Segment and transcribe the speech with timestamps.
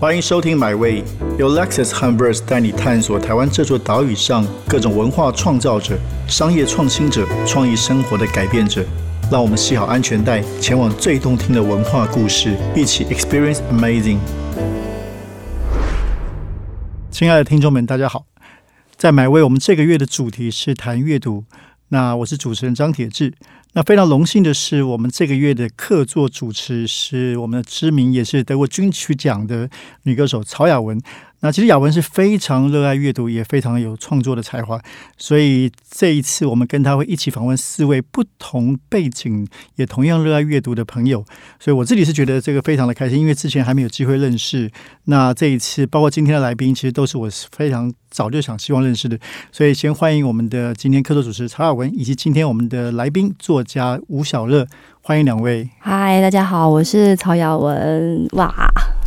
[0.00, 1.02] 欢迎收听《My Way》，
[1.40, 5.98] 由 Lexus 和 Verse 带你探索台湾这座岛屿上各种文化创造者、
[6.28, 8.84] 商业创新者、创意生活的改变者。
[9.28, 14.18] 让我们系好安全带，前往最动听的文化故事，一起 Experience Amazing。
[17.10, 18.24] 亲爱的听众们，大家好！
[18.94, 21.42] 在《My Way》，我们这个月的主题是谈阅读。
[21.88, 23.34] 那我是主持人张铁志。
[23.74, 29.68] 那非常荣幸的是，我们这个月的客座主持是我们的知名，也是得过金曲奖的
[30.04, 31.00] 女歌手曹雅文。
[31.40, 34.80] 那其实雅文是非常热爱阅读，也非常有创作的才华，
[35.16, 41.24] 所以这一次我们跟他会一起访问四位不同背景也同样热爱阅读的朋友。
[41.60, 44.68] 所以我自己是觉得这个非常的开心，因为之前还没有机会认识。
[45.04, 49.16] 那这一次，包括今天的来宾，其实都是我非常早就想希望认识的。
[49.52, 54.64] 所以先欢迎我们的今天客座主持曹雅文，以及今天我们的来宾作家吴小乐，
[55.02, 55.68] 欢迎两位。
[55.80, 58.24] 嗨，大家好，我是曹雅文。
[58.34, 58.54] 哇！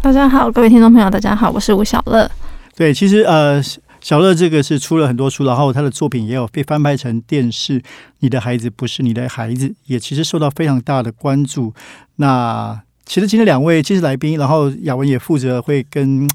[0.03, 2.29] 大家好，各位听众朋友，大家好，我是吴小乐。
[2.75, 3.63] 对，其实呃，
[4.01, 7.79] 小乐这个是出了很多书，然后他的作品也有被翻拍成电视，
[8.19, 11.73] 《你的孩子不是你的孩子》也其实受到非常大的关注。
[12.17, 16.29] 那其实今天两位既是来宾，然后雅文也负责会跟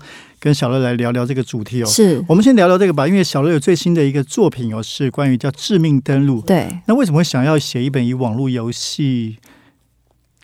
[0.47, 1.87] 跟小乐来聊聊这个主题哦。
[1.87, 6.41] 是我们先聊聊这个吧，因为小乐有最新的一个作品哦，是关于叫《致命登录》。
[6.45, 9.39] 对，那为什么会想要写一本以网络游戏？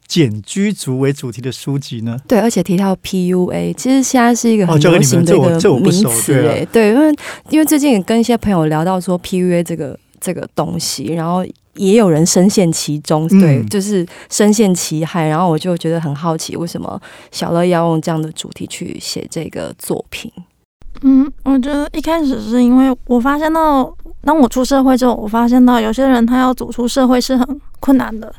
[0.08, 2.18] 简居族为主题的书籍呢？
[2.26, 6.64] 对，而且提到 PUA，其实现在是一个很流行的一个名词哎。
[6.64, 7.14] 对，因为
[7.50, 15.26] 因为最近也跟一些朋友聊到说 PUA 这个这个东西，然后也有人深陷其中，对，就是深陷其害。
[15.26, 20.30] 然后我就觉得很好奇，为什么小乐要用这样的主题去写这个作品？
[21.00, 23.92] 嗯，我觉得一开始是因为我发现到，
[24.22, 28.32] 当我出社会之后，我发现到有些人他要走出社会是很困难的。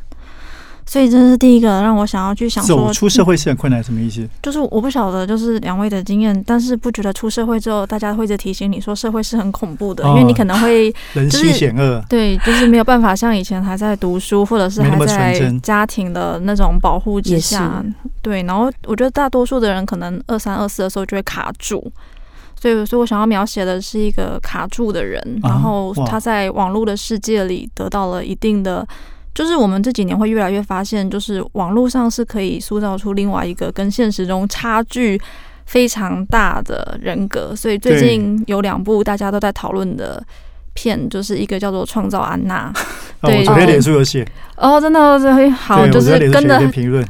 [0.86, 4.28] 所以这是第一个让我想要去想走出社会是很困难，什么意思？
[4.42, 17.84] 就是我不晓得，就是两位的经验，但是不觉得出社会之后，大家会在提醒你说社会是很恐怖的，因为你可能会 人心险恶，对，就是没有办法像以前还在读书，或者是还在家庭的那种保护之下，
[18.22, 18.44] 对。
[18.44, 21.92] 然后我觉得大多数的人可能二三二四的时候就会卡住，
[22.60, 28.86] 所以所以我想要描写的是一个卡住的人，然后他在网络的世界里得到了一定的。
[29.34, 35.20] 就是我们这几年会越来越发现，就是网络上是可以塑造出另外一个跟现实中差距
[35.66, 37.56] 非常大的人格。
[37.56, 40.24] 所以最近有两部大家都在讨论的
[40.74, 42.72] 片，就是一个叫做《创造安娜》。
[43.28, 44.28] 对，我昨天脸书有写。
[44.58, 47.06] 哦，真的，这好，就是跟着评论。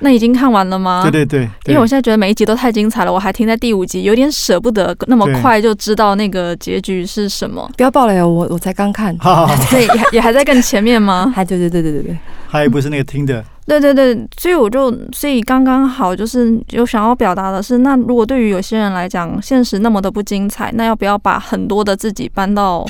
[0.00, 1.02] 那已经看完了吗？
[1.02, 7.70] 对对对，因为我现在觉得每一集都太精彩了，我还停在第五集，有点舍不得那么快就知道那个结局是什么。
[7.76, 9.16] 不要爆了呀，我我才刚看，
[9.70, 11.32] 对，也还在更前面吗？
[11.34, 22.86] 还对对对对对对，还有一部是那个听的，对对对，所以我就所以刚刚好就是有想要表达的是，那如果对于有些人来讲，现实那么的不精彩，那要不要把很多的自己搬到？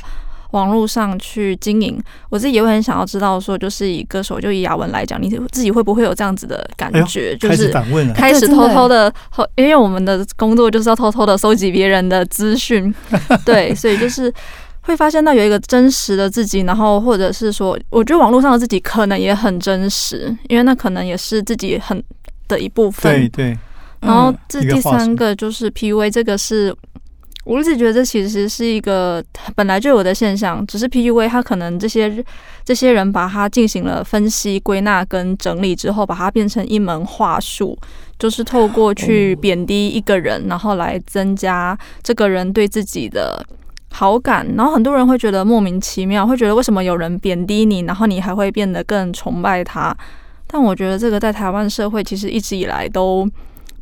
[0.52, 1.98] 网络上去经营，
[2.30, 7.36] 我自己也会很想要知道，说就是以歌手，就以雅文来讲，你自己会不会有这样子的感觉？
[7.36, 7.72] 就是
[8.14, 9.12] 开始偷偷的，
[9.56, 12.94] 因为我们的工作就是要偷偷的收集别人的资讯，
[13.44, 14.32] 对，所以就是
[14.82, 22.02] 会发现到有一个真实的自己，然后或者是说，我觉得网络上的自己可能也很真实，因为那可能也是自己很
[22.48, 23.12] 的一部分。
[23.12, 23.58] 对对。
[24.00, 26.74] 然后这第三个就是 PUA，这个是。
[27.46, 29.24] 我一直觉得这其实是一个
[29.54, 32.24] 本来就有的现象，只是 PUA 它可能这些
[32.64, 37.78] 这些人把它进行了分析、归纳跟整理之后，把它变成一门话术，
[38.18, 43.40] 就是透过去贬低一个人，然后来增加这个人对自己的
[43.92, 44.44] 好感。
[44.56, 49.96] 然后很多人会觉得莫名其妙，会觉得为什么有人贬低你，然后你还会变得更崇拜他？
[50.48, 53.24] 但我觉得这个在台湾社会其实一直以来都。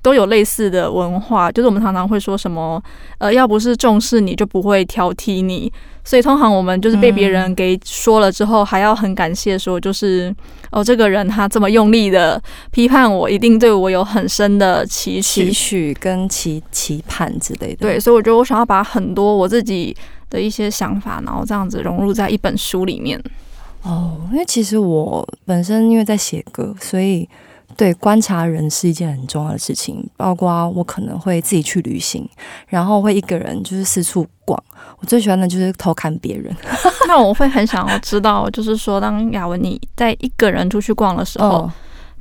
[0.05, 2.81] 都有类似的文化，就是我们常常会说什么，
[3.17, 5.73] 呃，要不是重视你就不会挑剔你，
[6.05, 10.31] 所以通常我们就是被别人给说了之后，还要很感谢说，就是
[10.71, 12.39] 哦，这个人他这么用力的
[12.71, 17.77] 批判我，一定对我有很深的期许期许跟期期盼之类的。
[17.77, 19.97] 对，所以我觉得我想要把很多我自己
[20.29, 23.19] 的一些想法，然后这样子融入在一本书里面。
[23.81, 27.27] 哦，因为其实我本身因为在写歌，所以。
[27.77, 30.09] 对，观察人是一件很重要的事情。
[30.17, 32.29] 包括我可能会自己去旅行，
[32.69, 34.63] 然后会一个人就是四处逛。
[35.01, 36.55] 我最喜欢的就是偷看别人。
[37.09, 41.71] 那我会很想要知道，就是说，当雅文你在一个人出去逛的时候，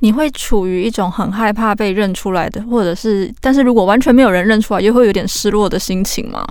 [0.00, 6.44] 你会处于一种很害怕被认出来的，或者是，但是如果完全没有人认出来，又会有点失落的心情吗？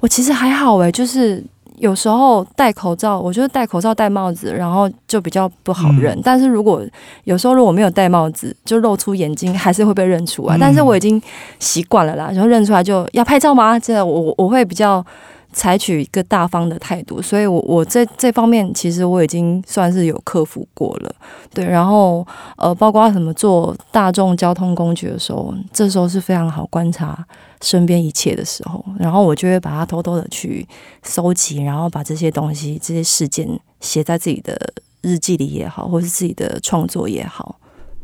[0.00, 1.44] 我其实还好诶，就是。
[1.80, 6.20] 有时候戴口罩，我觉得戴口罩戴帽子，然后就比较不好认。
[6.22, 6.82] 但是如果
[7.24, 10.56] 有时候如果没有戴帽子，就露出眼睛，还是会被认出来。
[10.60, 11.20] 但是我已经
[11.58, 13.78] 习惯了啦，然后认出来就要拍照吗？
[13.78, 15.04] 这我我会比较。
[15.52, 21.14] 采取一个大方的态度，所以，我我在这方面其实我已经算是有克服过了，
[21.52, 21.64] 对。
[21.64, 22.26] 然后，
[22.56, 27.26] 呃，包括什么坐大众交通工具的时候，这时候是非常好观察
[27.62, 30.66] 身边一切的时候，然后我就会把它偷偷的去
[31.02, 33.48] 收集，然后把这些东西、这些事件
[33.80, 34.56] 写在自己的
[35.02, 37.56] 日记里也好，或是自己的创作也好，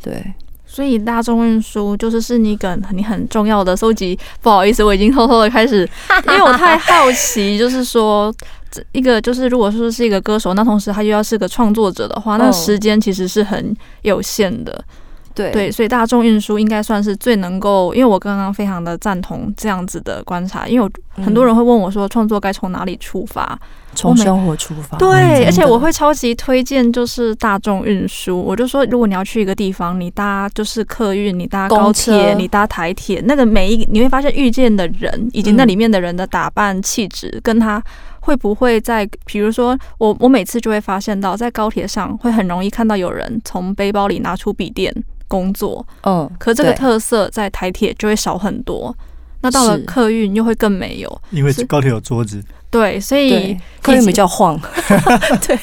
[0.02, 0.34] 对。
[0.76, 4.19] 所以大众运输就是是你个你很重要的收集。
[4.43, 5.88] 不好意思，我已经偷偷的开始，
[6.28, 8.31] 因为我太好奇，就是说，
[8.93, 14.84] 一个就是如果说是一个歌手，那同时他又要是个创作者的话，那时间其实是很有限的。
[15.36, 20.90] 对对，所以大众运输应该算是最能够，因为我刚刚非常的赞同这样子的观察，因为
[21.22, 23.58] 很多人会问我说，创作该从哪里出发？
[23.94, 28.38] 从生活出发，对，而且我会超级推荐就是大众运输。
[28.38, 37.82] 我就说，如果你要去一个地方，你搭就是客运，你搭高铁，你搭台铁，那个每一你会发现遇见的人以及那里面的人的打扮气质，跟他
[38.20, 44.92] 会不会在，比如说我我每次就会发现到，在高铁上会很容易看到有人从背包里拿出笔电
[45.28, 48.94] 工作，嗯，可这个特色在台铁就会少很多。
[49.43, 52.43] 那到了客运又会更没有，因为高铁有桌子。
[52.69, 54.58] 对，所以客运比较晃。
[55.46, 55.56] 对，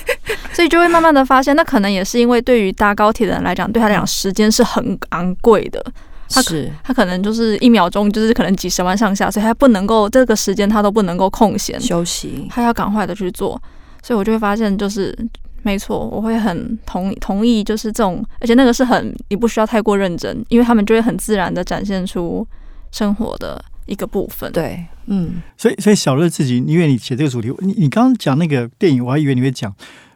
[0.53, 5.83] 所以就会慢慢的发现，那可能也是因为对于搭高铁的人来讲，对他来讲时间是很昂贵的。
[6.29, 13.61] 他是他可能就是一秒钟就是可能几十万上下，所以他不能够这个时间他都不能够空闲休息，他要赶快的去做。
[14.01, 15.15] 所以我就会发现，就是
[15.63, 22.47] 没错，我会很同同意，就是这种，而且那个是很你不需要太过认真，因为他们就会很自然的展现出
[22.91, 23.63] 生活的。
[23.85, 29.69] 一个部分，对，嗯，所以，所以小乐自己，因为你写这个主题，你你刚刚讲那个电影，我还以为你会讲，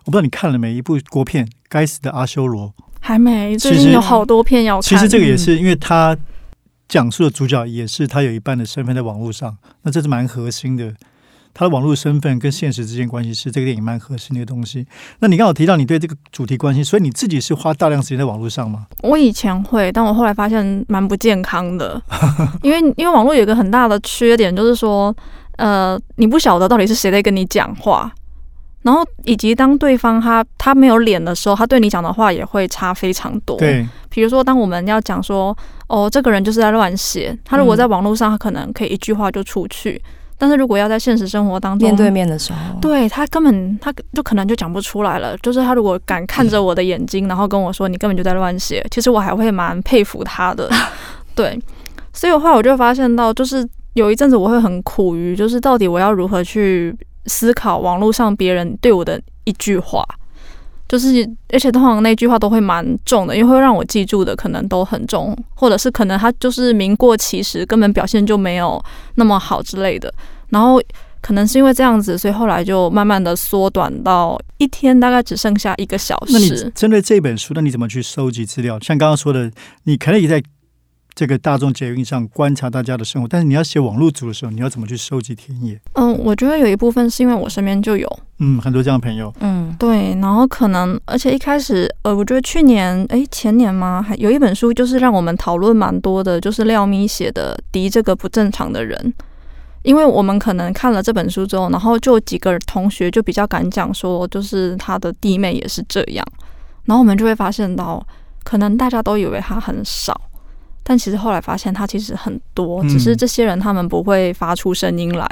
[0.05, 2.69] 我不知道你看了没一部国片《该死的阿修罗》，
[3.01, 4.81] 还没，最近有好多片要看。
[4.83, 6.17] 其实这个也是，因为他
[6.87, 10.93] 讲述的主角也是他有一半的身份在网络上，那这是蛮核心的。
[11.57, 14.85] 他的网络身份跟现实之间关系是这个电影蛮核心的一个东西。
[15.17, 18.85] 那你刚好提到你对这个主题关心，所以你自己是花大量时间在网络上吗？
[19.01, 21.99] 我以前会，但我后来发现蛮不健康的，
[22.61, 25.11] 因为因为网络有一个很大的缺点，就是说，
[25.55, 28.11] 呃，你不晓得到底是谁在跟你讲话，
[28.83, 33.57] 然后以及当对方他他没有脸的时候，他对你讲的话也会差非常多。
[33.57, 35.57] 对，比如说当我们要讲说，
[35.87, 39.99] 哦，这个人就是在乱写，他如果在网络上，他可能可以一句话就出去。
[40.37, 45.35] 但是如果要在现实生活当中面对面的时候，对他根本他就可能就讲不出来了。
[45.37, 50.69] 就是他如果敢看着我的眼睛，然后跟我说你根本就在乱写，其实我还会蛮佩服他的。
[51.33, 51.59] 对，
[52.13, 56.95] 所以的话我就发现到，就是有一阵子我会很苦于，就是到底我要如何去
[57.25, 60.03] 思考网络上别人对我的一句话。
[60.87, 68.81] 就是，而且通常那句话都会蛮重的，因为会让我记住的可能都很重，或者是可能他就是名过其实，根本表现就没有
[69.15, 70.13] 那么好之类的。
[70.49, 70.81] 然后
[71.21, 76.33] 可能是因为这样子，所以后来就慢慢的缩短到一天大概只剩下一个小时。
[76.33, 78.79] 那你针对这本书，那你怎么去收集资料？
[78.79, 79.51] 像刚刚说的，
[79.83, 80.41] 你可能也在。
[81.17, 85.81] 这个大众捷运上观察大家的生活，但是你要写网络组的时候，你要怎么去收集田野？
[85.93, 88.07] 嗯，我觉得有一部分是因为我身边就有，
[88.39, 93.99] 嗯，很多这样的朋友，嗯，对，然后可能，而且一开始，呃，我觉得去年，哎，前年吗？
[93.99, 98.95] 还有一本书，就是让我们讨论蛮多的，就是廖咪写的《敌这个不正常的人》，
[99.81, 106.23] 因为我们可能看了这本书之后，然后就几个同学就比较敢讲说，就是他的弟妹也是这样，
[106.85, 108.05] 然后我们就会发现到，
[108.43, 110.19] 可能大家都以为他很少。
[110.83, 115.27] 但其实后来发现，他其实很多，只是这些人他们不会发出声音来，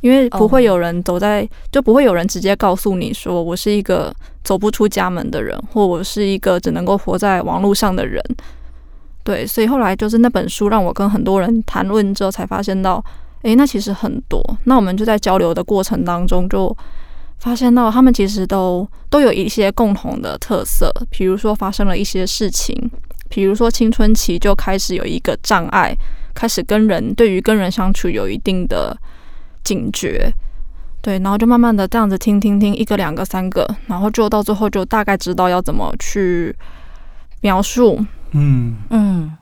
[0.00, 4.14] 因为不会有人走在，就不会有人直接告诉你说，我是一个
[4.44, 8.22] 走不出家门的人，或我是一个只能够活在网络上的人。
[9.24, 13.04] 对，所以后来就是那本书让我跟很多人谈论之后，才发现到，
[13.42, 14.42] 诶，那其实很多。
[14.64, 16.74] 那我们就在交流的过程当中，就
[17.38, 22.90] 发现到他们其实都都有一些共同的特色，比如说发生了一些事情。
[23.28, 25.94] 比如说青春期就开始有一个障碍，
[26.34, 28.96] 开始跟人对于跟人相处有一定的
[29.64, 30.32] 警觉，
[31.02, 36.54] 对，然后就慢慢的这样子听听听一个两个三个，然后就到最后就大概知道要怎么去
[37.40, 38.04] 描述。
[38.32, 39.36] 嗯嗯，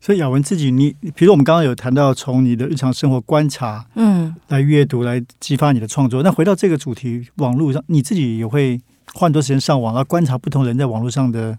[0.00, 6.22] 所以雅文自己，你比如我们刚刚有谈到从你的日常生活观察，嗯，来阅读来激发你的创作。
[6.22, 8.80] 那回到这个主题，网络上你自己也会
[9.14, 11.58] 花很多时间上网，来观察不同人在网络上的。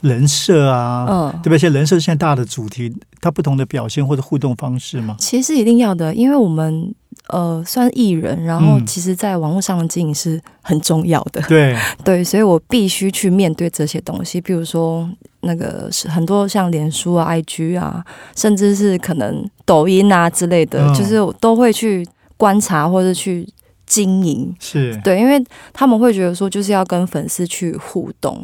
[0.00, 1.58] 人设啊，嗯，对不对？
[1.58, 5.16] 现人设现在大的主题，它不同的表现或者互动方式嘛。
[5.18, 6.94] 其实一定要的，因为我们
[7.28, 11.42] 呃，算艺人，然后其实，在网络上的经营是很重要的。
[11.42, 15.06] 对 对，所以我必须去面对这些东西，比如说
[15.40, 18.02] 那个是很多像脸书啊、IG 啊，
[18.34, 22.06] 甚至是可能抖音啊之类的，就是我都会去
[22.38, 23.46] 观察或者去
[23.84, 24.54] 经营。
[24.58, 25.42] 是对，因为
[25.74, 28.42] 他们会觉得说，就是要跟粉丝去互动。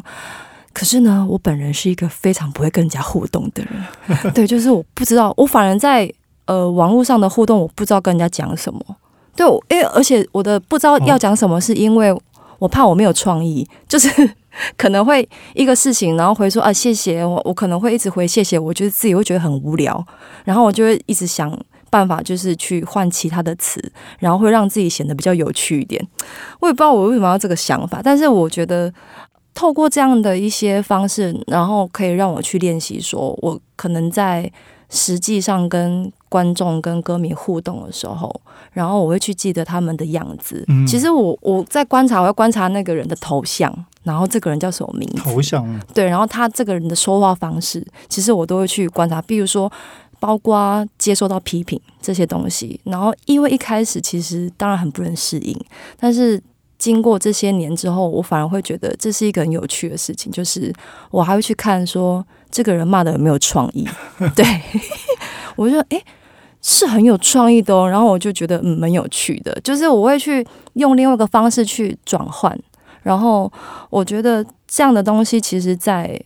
[0.73, 4.31] 可是呢，我本人是一个非常不会跟人家互动的人。
[4.33, 6.13] 对，就是我不知道，我反而在。
[6.45, 8.79] 呃，网络上的互动，我不知道跟人家讲什么。
[9.35, 12.15] 对，因为而且我的不知道要讲什么，是因为
[12.59, 14.09] 我怕我没有创意， 就是
[14.77, 20.01] 可能会一个事情，然后回说啊谢谢我，我可能会一直回谢谢，我觉得自己会觉得很无聊，
[20.45, 21.51] 然后我就会一直想
[21.89, 23.81] 办法，就是去换其他的词，
[24.19, 26.01] 然后会让自己显得比较有趣一点。
[26.61, 28.93] 我也不知道我为什么要这个想法，但是我觉得
[29.53, 34.49] 透过这样的一些方式，然后可以让我去练习，说我可能在。
[34.89, 38.33] 实际上跟观众、跟歌迷互动的时候，
[38.71, 40.65] 然后我会去记得他们的样子。
[40.87, 43.73] 其实我我在观察，我要观察那个人的头像，
[44.03, 45.17] 然后这个人叫什么名字？
[45.17, 49.21] 头像对，然后他这个人的说话方式，其实我都会去观察。
[49.21, 49.71] 比如说，
[50.19, 55.57] 包括接受到批评这些东西，然后因为一开始其实当然很不能适应，
[55.99, 56.41] 但是。
[56.77, 60.71] 经过这些年之后，我反而会觉得这是一个很有趣的事情，就是
[61.09, 62.23] 我还会去看说
[62.55, 63.85] 这个人骂的有没有创意。
[64.33, 64.45] 对，
[65.57, 66.01] 我觉得哎
[66.61, 72.57] 是很有创意的哦，然后我就觉得嗯蛮有趣的，就是我会去用另外一个方式去转换，
[73.03, 73.51] 然后
[73.89, 76.17] 我觉得这样的东西其实，在。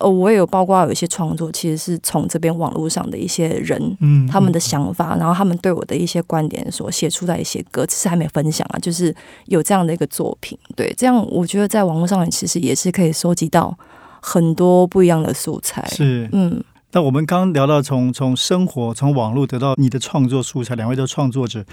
[0.00, 9.12] 呃，我也有包括有一些创作，其实是从这边网络上的一些人，嗯，他们的想法，然后他们对我的一些观点所写出来一些歌，只是还没分享啊，就是
[9.46, 13.76] 有这样的一个作品，对，这样我觉得在网络上其实也是可以收集到
[14.20, 16.62] 很多不一样的素材，是，嗯。
[16.92, 21.64] 那我们刚刚聊到从从生活从网络得到你的创作素材，两位都创作者，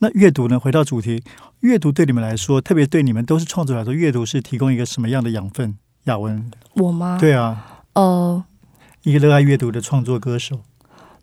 [0.00, 0.58] 那阅读呢？
[0.58, 1.22] 回到主题，
[1.60, 5.78] 阅读对你们来说，特别对你们都是创作者来说，阅读是提供一个什么样的养分？
[6.04, 7.16] 雅文，我吗？
[7.20, 8.44] 对啊，呃，
[9.02, 10.60] 一个热爱阅读的创作歌手。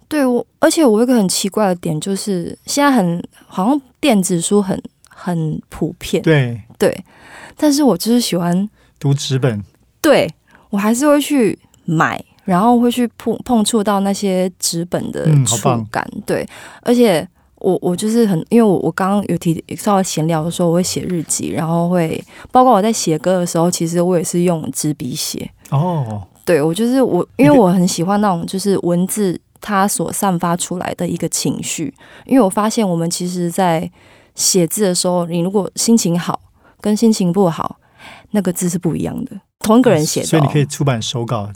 [0.08, 7.04] 对我，而且我有一个很奇怪的点，就是现在很好像电子书很很普遍，对对，
[7.58, 9.64] 但是我就是喜欢读纸本。
[10.02, 10.30] 对
[10.74, 16.04] 我还是会去买，然后会去碰碰触到那些纸本的触感。
[16.26, 16.44] 对，
[16.82, 17.28] 而且。
[17.64, 25.50] 我我就是很，因为我我刚刚有提稍微闲聊的时候，我会写日记，然后会包括我在写歌的时候，其实我也是用纸笔写。
[25.70, 31.94] 哦，对我就是我，因为我很喜欢那种就是文字它所散发出来的一个情绪，
[32.26, 33.90] 因为我发现我们其实，在
[34.36, 36.38] 写字的时候，你如果心情好
[36.82, 37.78] 跟心情不好，
[38.32, 39.40] 那个字是不一样的。
[39.64, 41.50] 同一个人写的，所以你可以出版手稿。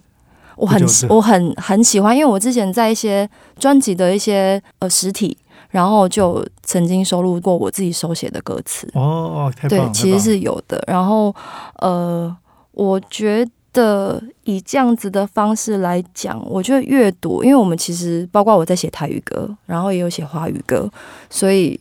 [0.55, 5.37] 我很我很很喜欢，因为我之前在一些专辑的一些呃实体。
[5.69, 10.81] 然后就曾经收录过我自己手写的歌词哦，对，其实是有的。
[10.87, 11.35] 然后
[11.79, 12.33] 呃，
[12.71, 20.89] 我觉得以这样子的方式来讲，我觉得阅读，因为我们其实包括我在写台语歌，然后也有写华语歌，
[21.29, 21.77] 所以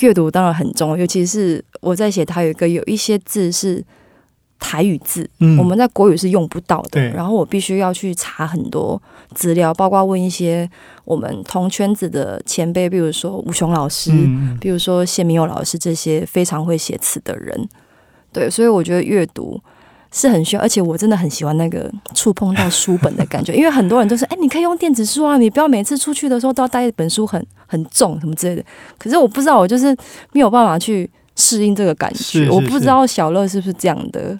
[0.00, 0.96] 阅读当然很重要。
[0.96, 3.82] 尤其是我在写台语歌，有一些字是。
[4.58, 7.00] 台语字，我们在国语是用不到的。
[7.10, 9.00] 然后我必须要去查很多
[9.34, 10.68] 资料，包括问一些
[11.04, 14.10] 我们同圈子的前辈，比如说吴雄老师，
[14.60, 17.68] 比如说谢明佑老师这些非常会写词的人。
[18.32, 19.58] 对，所以我觉得阅读
[20.12, 23.54] 是很需要，而且我真的很喜欢那个触碰到书本的感觉。
[23.54, 28.64] 因为很多人都是，哎，你可以用电子书啊，你不要每次出去的时候都要带一本书，很很重什么之类的。
[28.98, 29.96] 可是我不知道，我就是
[30.32, 32.50] 没有办法去适应这个感觉。
[32.50, 34.38] 我不知道小乐是不是这样的。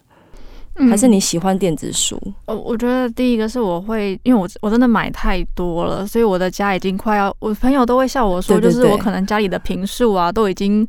[0.89, 2.21] 还是你喜欢电子书？
[2.47, 10.87] 呃，我觉得第一个是我会，因为我我真的买太多了，所以我的家已经快要，我朋友都会笑我说，就是我可能家里的平数啊都已经。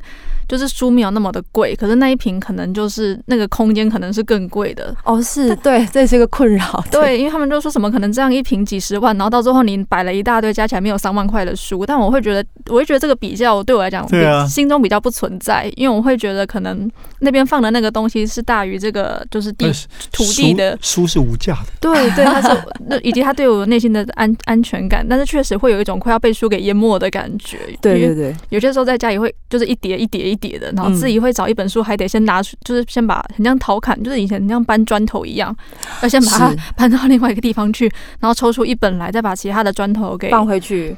[0.48, 5.22] 就是书没有那么的贵，可是那一瓶可能就是那个空间可能是更贵的哦。
[5.22, 6.84] 是对，这是一个困扰。
[6.90, 11.86] 对，因为他们就说什么可能这样一瓶几十万，然后到最后你摆了一大堆，加起来没有三万块的书。
[11.86, 14.04] 但我会觉得，我会觉得这个比较对我来讲，
[14.48, 19.72] 心中比较不存在，因为我会觉得可能那边放的那个东西是大于这个就是地
[20.10, 21.68] 土地的书是无价的。
[21.80, 22.48] 对对，它是
[22.88, 27.58] 那以及它对我内心的安安全感，但是确实会有一种快要被书给淹没的感觉。
[27.80, 30.40] 对对对，有些时候在家里会就是一叠一叠一。
[30.40, 35.54] 叠的，然后自己会找一本书，还得先拿出，就是先把很像陶侃，就是以前像搬砖头一样，
[36.00, 37.84] 要先把它搬到另外一个地方去，
[38.20, 40.96] 然后抽出一本来，再把其他的砖头给放回去。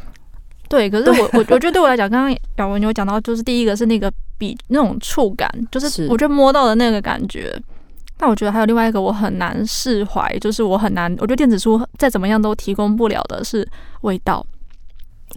[0.69, 4.09] 对，可是我我我觉得对我来讲，刚刚姚文有讲到，就是第一个是那个
[4.39, 7.53] 笔那种触感，就是我觉得摸到的那个感觉。
[8.23, 13.69] 但我觉得还有另外一个我很难释怀，就是我很难，我觉得电子书再怎么样都提供不了的是
[14.03, 14.47] 味道。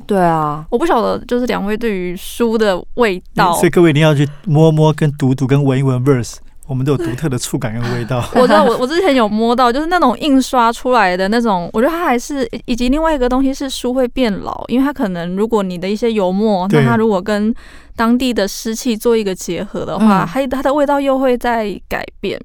[0.05, 6.35] 对啊，我不晓得，就是两位对于书的味道，所以各位一定要去摸摸、跟读读、跟闻一闻 verse。
[6.67, 8.23] 我们都有独特的触感跟味道。
[8.35, 17.51] 我知道， 我我之前有摸到，就是那种印刷出来的那种，我觉得它还是以及另外一个东西是书会变老，因为它可能如果你的一些油墨，那它如果跟
[17.95, 22.39] 当地的湿气做一个结合的话，还它的味道又会在改变。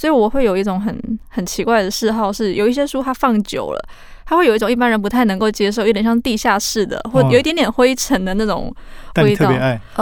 [0.00, 3.88] 所以我会有一种很很奇怪的嗜好，是有一些书它放久了。
[4.24, 8.74] 它会有一种一般人不太能够接受，有点像地下室的，或有一点点灰尘的那种
[9.16, 9.52] 味道。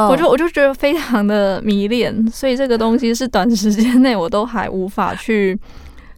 [0.09, 5.59] 我就我就觉得非常的迷恋，所以这个东西是短时间内我都还无法去，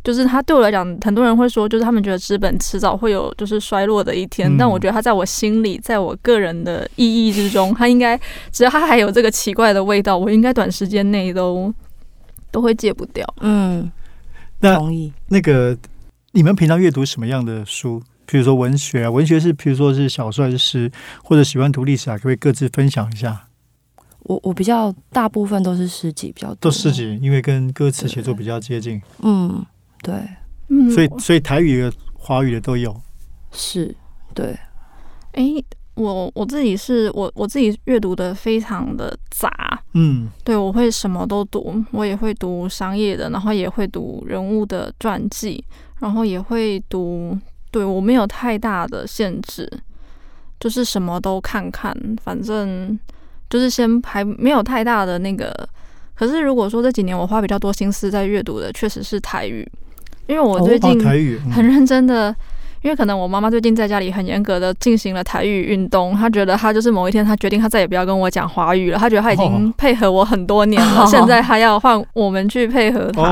[0.04, 8.20] 就是它对我来讲，很多人会说，就是他们觉得资本迟早会有就是衰落的一天，但我觉得它在我心里，在我个人的意义之中，它应该
[8.52, 11.72] 只要它还有这个奇怪的味道，我应该短时间内都
[12.50, 13.26] 都会戒不掉。
[13.40, 13.90] 嗯，
[14.60, 15.76] 同意那个。
[16.32, 18.00] 你们平常阅读什么样的书？
[18.24, 20.88] 比如说文学啊，文学是，比如说是小说还是诗，
[21.24, 22.14] 或者喜欢读历史啊？
[22.16, 23.48] 可不可以各自分享一下？
[24.20, 29.02] 我我比较大部分都是诗集比较多，都诗集，因为跟歌词写作比较接近。
[29.22, 29.66] 嗯，
[30.02, 30.14] 对，
[30.68, 32.96] 嗯，所以所以台语的、华语的都有。
[33.50, 33.92] 是，
[34.32, 34.56] 对。
[35.32, 35.42] 哎，
[35.94, 39.50] 我我自己是我我自己阅读的非常的杂。
[39.94, 45.64] 嗯，对，我会什么都读，我也会读商业的，然后也会读人物的传记。
[46.00, 47.36] 然后也会读，
[47.70, 49.70] 对我没有太大的限制，
[50.58, 51.94] 就是什么都看看，
[52.24, 52.98] 反正
[53.50, 55.54] 就是先还没有太大的那个。
[56.14, 59.70] 可是如果说这几年我花比较多心思在阅读的，确实是台语，
[60.26, 61.04] 因为我最近
[61.52, 62.34] 很认真的，
[62.82, 73.22] 因为可能我妈妈最近在家里很严格的进行了台语运动，她觉得她就是某一天她决定她再也不要跟我讲华语了，她觉得她已经配合我很多年了， 现在她要换我们去配合她，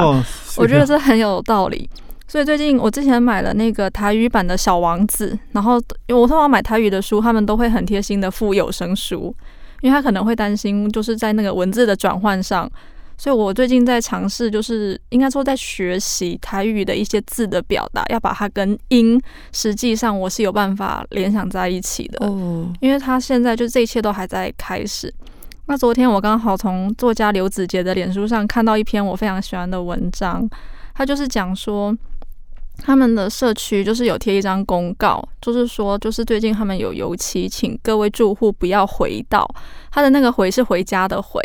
[0.58, 1.88] 我觉得这很有道理。
[2.26, 5.78] 所以最近我之前买了那个台语版的小王子，然后
[6.08, 9.34] 因为我通常买台语的书，他们都会很贴心的附有声书，
[9.80, 12.70] 因为他可能会担心就是在那个文字的转换上，
[13.18, 19.20] 所以我最近在尝试，就是应该说在学习台语的一些字的表达，要把它跟音
[19.52, 22.24] 实际上我是有办法联想在一起的。
[22.24, 25.12] 哦，因为他现在就这一切都还在开始。
[25.66, 30.48] 那昨天我刚好从作家刘子杰的脸书上看到一篇我非常喜欢的文章，
[30.94, 31.94] 他就是讲说。
[32.80, 39.44] 他们的社区就是有贴一张公告，就是说，就是最近他们有油漆，请各位住户不要回到
[39.90, 41.42] 他的那个“回”是回家的“回”。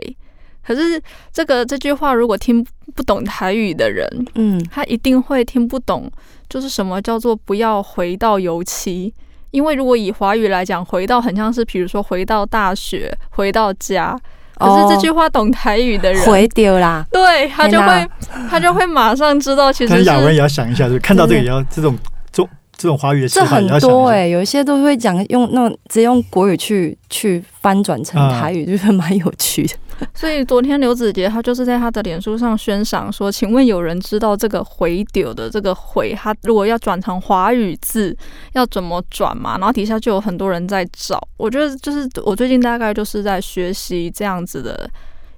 [0.66, 6.10] 可是这个这句话，如果听不懂台语的人，嗯，他一定会听不懂，
[6.50, 9.14] 就是什么叫做不要回到油漆。
[9.52, 14.18] 因为如果以华语来讲，回到很像是，比如说回到大学，回到家。
[14.56, 18.08] 可是这句话懂台语的人回丢啦，对他就会
[18.50, 21.98] 他就会马上知道，其实雅文也要想一下，就看到这个也要这种
[22.32, 22.48] 中
[22.78, 29.74] 这种华语的这很多哎，有一些都会讲用那种直接用国语去去翻转成台语，就是蛮有趣的。
[30.14, 38.16] 所以昨天刘子杰他就是在他的脸书上宣赏说：“请问有人知道这个回丢的这个回，他如果要转成华语字
[38.54, 41.22] 要怎么转嘛？”然后底下就有很多人在找。
[41.38, 44.90] 我觉得就是我最近大概就是在学习这样子的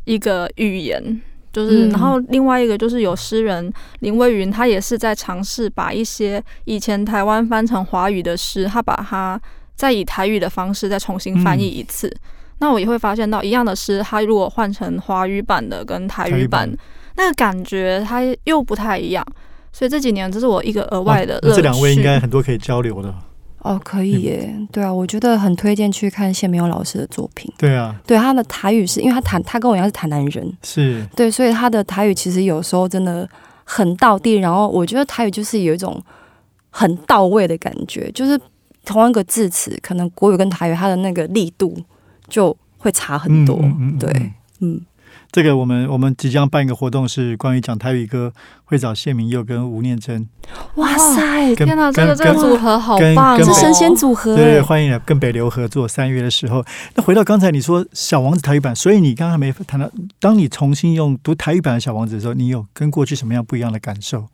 [0.05, 9.39] 一个语言，就是然后另外一个就是有诗人林蔚云，他也是在尝试把一些以前台湾翻成华语的诗，他把它
[9.75, 12.11] 再以台语的方式再重新翻译一次。
[12.59, 16.69] 那我也会发现到一样的诗，它如果换成华语版的跟台语版，
[17.17, 19.25] 那个感觉它又不太一样。
[19.73, 21.39] 所以这几年这是我一个额外的。
[21.41, 23.13] 这两位应该很多可以交流的。
[23.59, 27.51] 哦，可以耶，对啊，我觉得很推荐去看谢明勇老师的作品。
[27.57, 33.27] 对啊，对他的台语是因为他谈他跟我一样是台南人，是对，所以他的台语其实有时候真的
[33.63, 34.35] 很到地。
[34.35, 35.99] 然后我觉得台语就是有一种
[36.69, 38.39] 很到位的感觉，就是
[38.85, 41.75] 同一个字词，可能国语跟台语它的那个力度。
[42.27, 43.59] 就会差很多，
[43.99, 44.81] 对，嗯，
[45.31, 48.31] 这个我们我们即将办一个活动，是关于讲台语歌，
[48.65, 50.27] 会找谢明佑跟吴念真。
[50.75, 54.35] 哇塞，天哪，这个这个组合好棒，是神仙组合。
[54.35, 55.87] 对，欢迎跟北流合作。
[55.87, 56.63] 三月的时候，
[56.95, 64.27] 那回到刚才你说《小王子》台语版，所以你刚刚没谈到，当你重新用读台语版的《小王子》的时候，你有跟过去什么样不一样的感受？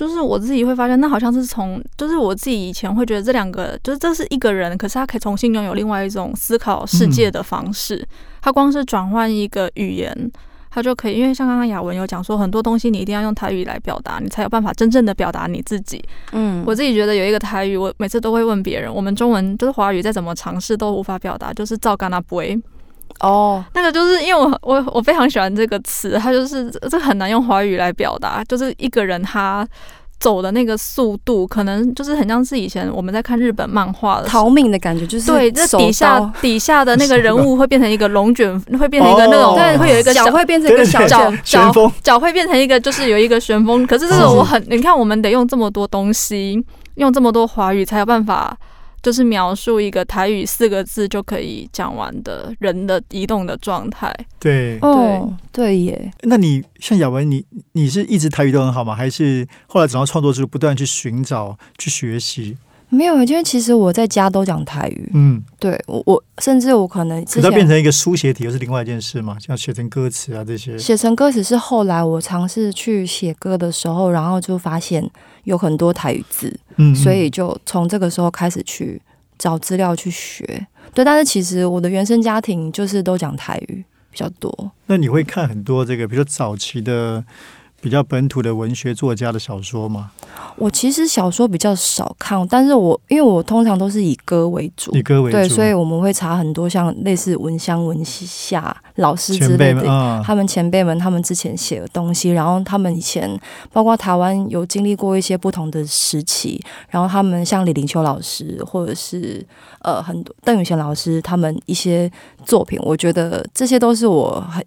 [0.00, 8.02] 就是我自己会发现，那好像是从，就是我自己以前会觉得这两个，就是这是一个人，可是他可以重新拥有另外一种思考世界的方式。
[8.40, 10.32] 他光是转换一个语言，
[10.70, 16.02] 他就可以，因为像刚刚雅文有讲说，很多东西你一定要用台语来表达，你才有办法真正的表达你自己。
[16.32, 22.58] 嗯，我自己觉得有一个台语，我每次都会问别人，我们中文就是华语再怎么尝试都无法表达，就是照干那不会。
[23.18, 29.66] 哦，那个就是因为我我我非常喜欢这个词，它就是这很难用华语来表达，就是一个人他
[30.18, 43.86] 走的那个速度，可能就是很像是以前我们在看日本漫画的逃命的感觉，就是对，这底下底下的那个人物会变成一个龙卷，会变成一个那种，对，会有一个脚会变成一个小脚脚脚会变成一个，就是有一个旋风。
[43.86, 46.62] 可是这个我很，你看我们得用这么多东西，
[46.94, 48.56] 用这么多华语才有办法。
[49.02, 54.14] 就是描述一个台语四个字就可以讲完的人的移动的状态。
[54.38, 56.12] 对，哦，对耶。
[56.22, 58.94] 那你像雅文，你你是一直台语都很好吗？
[58.94, 62.56] 还是后来走到创作之后不断去寻找、去学习？
[62.90, 65.10] 没有，因为其实我在家都讲台语。
[65.14, 70.76] 嗯，对我我甚至我可能直到变成一个书写体，又是另外一件事嘛，像写成歌词啊这些。
[70.76, 75.08] 写成歌词是后来我尝试去写歌的时候，然后就发现
[75.44, 79.00] 有很多台语字，嗯，所以就从这个时候开始去
[79.38, 80.66] 找资料去学。
[80.92, 84.72] 对，但是其实我的原生家庭就是都讲台语比较多。
[84.86, 87.24] 那你会看很多这个，比如说早期的。
[87.80, 90.10] 比较本土的文学作家的小说吗？
[90.56, 103.30] 我其实小说比较少看，但是我因为我通常都是以歌为主，以歌为主，对，所以我们会查很多像类似文香、文夏老师之类的，他们前辈们他们之前写的东西，然后他们以前
[103.72, 109.44] 包括台湾有经历过一些不同的时期，然后他们像李林秋老师或者是
[109.80, 112.10] 呃很多邓宇贤老师他们一些
[112.44, 114.62] 作品，我觉得这些都是我很。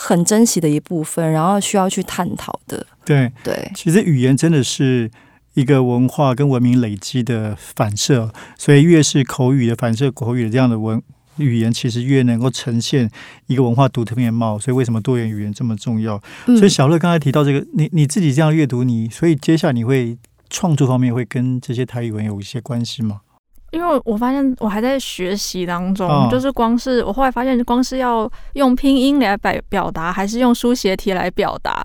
[0.00, 2.86] 很珍惜的一部分，然后需要去探讨的。
[3.04, 5.10] 对对，其实语言真的是
[5.54, 11.02] 一个文化跟文明累积的反射，所以越是口语的反射，口语的这样的文
[11.38, 13.10] 语言，其实越能够呈现
[13.48, 14.56] 一个文化独特面貌。
[14.56, 16.22] 所以为什么多元语言这么重要？
[16.46, 20.16] 所以小乐刚才提到这个，你你自己这样阅读，你所以接下来你会
[20.48, 23.22] 创作方面会跟这些台语文有一些关系吗？
[23.70, 31.84] 因为我发现我还在学习当中，就是光是我后来发现，光是要用拼音来表表达，还是用书写体来表达，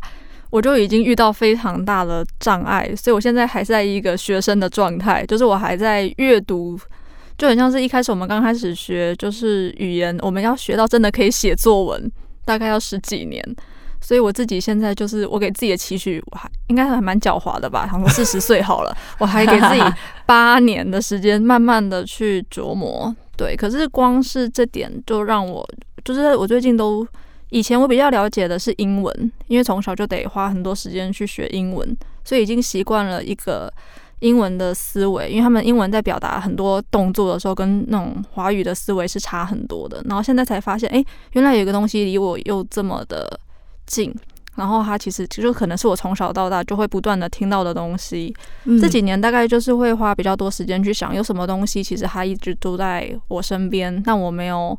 [0.49, 2.95] 我就已经遇到非常大的障碍。
[2.95, 6.79] 所以我现在还在一个学生的状态，就是我还在阅读，
[7.37, 12.11] 就很像是一开始我们刚开始学，就是语言，我们要学到真的可以写作文，
[12.45, 13.43] 大概要十几年。
[14.03, 17.87] 所以我自己现在就是我给自己的期许，我还应该还蛮狡猾的吧？
[17.89, 19.81] 想说四十岁好了，我还给自己
[20.25, 23.15] 八年的时间，慢慢的去琢磨。
[23.37, 25.65] 对，可是光是这点就让我，
[26.03, 27.07] 就是我最近都
[27.49, 33.71] 以前我比较了解的是英文，因为从小就得花很多时间去学英文，所以已经习惯了一个
[34.19, 35.29] 英文的思维。
[35.29, 40.03] 因为他们英文在表达很多动作的时候，跟那种华语的思维是差很多的。
[40.05, 43.39] 然后现在才发现，哎，原来有个东西离我又这么的。
[43.85, 44.13] 近，
[44.55, 48.33] 然后它其实就可能是我从小到大就会不断的听到的东西。
[48.79, 54.77] 这几年大概就是会花比较多时间去想，有什么东西其实它一直都在我身边，但我没有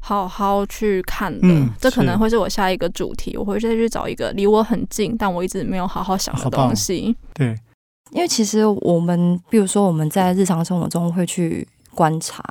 [0.00, 1.48] 好好去看的。
[1.78, 7.14] 这可能会是我下一个主题，我会再去找一个离我很近，但我一直没有好好想的东西。
[7.34, 7.56] 对，
[8.12, 12.42] 因为其实我们，比如说我们在日常生活中会去观察。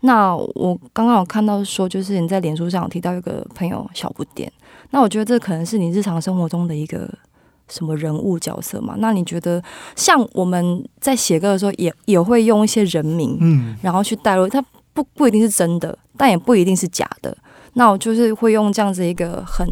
[0.00, 4.52] 那我刚刚有看到说，就是你在脸书上有提到一个朋友小不点。
[4.90, 7.08] 那我觉得这可能是你日常生活中的一个
[7.68, 8.94] 什么人物角色嘛？
[8.98, 9.62] 那你觉得
[9.96, 17.36] 像我们在写歌的时候，也也会用一些人名，嗯，然后去带入，它不不一定是真的，但也不一定是假的。
[17.74, 19.68] 那我就是会用这样子一个很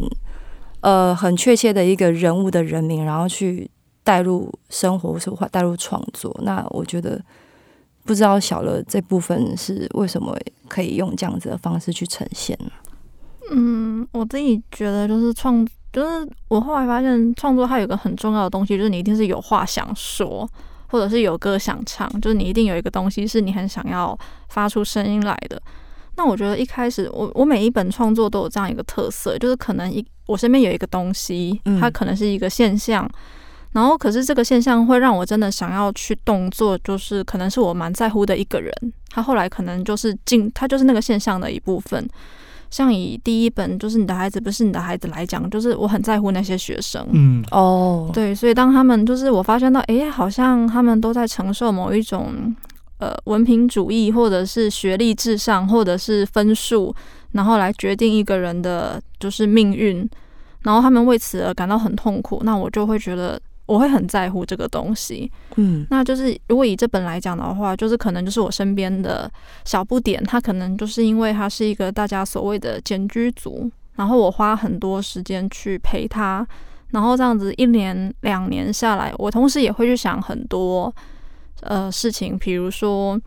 [0.81, 3.69] 呃很确切的一个人物的人名，然后去
[4.03, 6.35] 带入生活，或带入创作。
[6.43, 7.19] 那我觉得
[8.03, 12.69] 不知道小乐这部分是为什么可以用这样子的方式去呈现呢？
[13.51, 20.49] 嗯，我自己觉得就是创，就是我后来发现创作它有个很重要的东西，就是你一定是有话想说，
[20.87, 24.17] 或者是有歌想唱，就是你一定有一个东西是你很想要
[24.49, 25.61] 发出声音来的。
[26.17, 33.07] 那我觉得一开始我我每一本创作都有这样一个特色，就是可能一我身边有一个东西，它可能是一个现象，
[33.73, 38.73] 然后可是这个现象会让我真的想要去动作，就是可能是我蛮在乎的一个人，
[39.09, 42.09] 他后来可能就是进，他就是那个现象的一部分。
[42.75, 52.53] 像以第一本就是你的孩子不是你的孩子来讲，就是我很在乎那些学生，嗯哦，对，所以当他们就是我发现到，哎，好像他们都在承受某一种
[52.97, 56.93] 呃文凭主义，或者是学历至上，或者是分数，
[57.31, 60.05] 然后来决定一个人的就是命运，
[60.63, 63.39] 然后他们为此而感到很痛苦，那我就会觉得。
[63.67, 69.29] 我会很在乎这个东西，嗯，那就是如果以这本来讲的话，就是可能就是我身边的
[69.63, 76.47] 小不点，他可能就是因为他是一个大家所谓的简居族，然后我花很多时间去陪他，
[76.91, 80.93] 然后这样子一年两年下来，我同时也会去想很多
[81.61, 83.19] 呃事情，比如说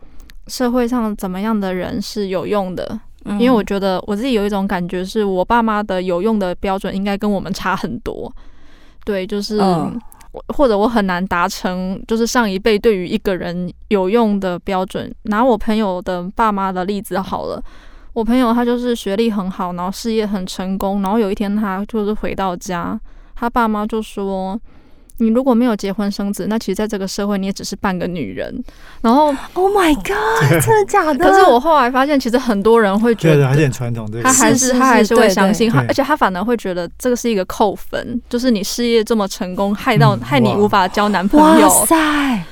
[0.47, 8.33] 社会上怎么样的人是有用的，因为我觉得我自己有一种感觉，是我爸妈的有用的标准应该跟我们差很多，
[9.03, 9.59] 对，就是。
[10.31, 15.13] 我或者我很难达成，就是上一辈对于一个人有用的标准。
[15.23, 17.61] 拿我朋友的爸妈的例子好了，
[18.13, 22.99] 我朋友他就是学历很好，然后事业很成功，然后有一天他就是回到家，
[23.35, 24.59] 他爸妈就说。
[25.19, 28.63] 你如果没有结婚生子，那其实在这个社会你也只是半个女人。
[29.01, 31.25] 然后，Oh my God， 真的假的？
[31.25, 41.67] 可是我后来发现，其实很多人会觉得还是很传统，他还是他还是会相信，而且他反而会觉得这个是一个扣分，就是你事业这么成功，害到害你无法交男朋友。
[41.67, 42.43] 哇塞，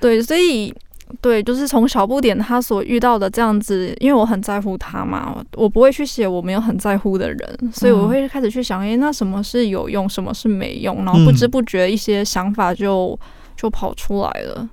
[0.00, 0.74] 对，所以。
[1.20, 13.18] 对，就是从小不点他所遇到的这样子，因为我很在乎他嘛，我不会去写我没有很在乎的人，所以我会开始去想，哎，那什么是有用，什么是没用，然后不知不觉一些想法就
[13.56, 14.68] 就跑出来了。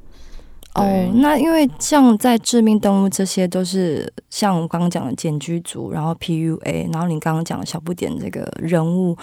[0.76, 9.18] 哦，那因为像在致命动物这些都是像我刚刚讲的简居族，然后 PUA，然后你刚刚讲的小不点这个人物，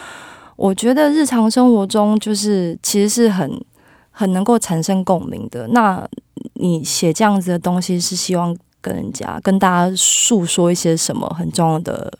[0.57, 3.51] 我觉得日常生活中就是其实是很
[4.19, 5.69] 很能够产生共鸣的。
[5.69, 6.03] 那
[6.55, 12.11] 你写这样子的东西，是希望跟人家、跟大家诉说一些什么很重要的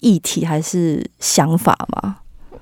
[0.00, 2.16] 议题，还是想法吗？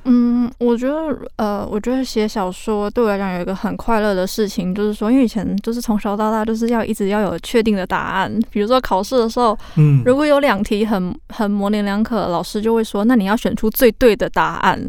[0.05, 14.89] 嗯，我觉得，呃，我觉得写小说对我来讲有一个很快乐的事情，就是说，因为以前就是从小到大就是要一直要有确定的答案，比如说考试的时候，嗯，如果有两题很很模棱两可，老师就会说，那你要选出最对的答案。